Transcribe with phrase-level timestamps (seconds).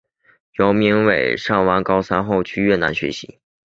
[0.57, 3.37] 姚明伟上完高三后去越南学习。